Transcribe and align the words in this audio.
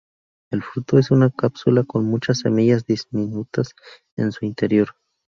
El 0.51 0.63
fruto 0.63 0.97
es 0.97 1.11
una 1.11 1.29
cápsula 1.29 1.83
con 1.83 2.05
muchas 2.05 2.39
semillas 2.39 2.85
diminutas 2.87 3.75
en 4.17 4.31
su 4.31 4.45
interior. 4.45 4.95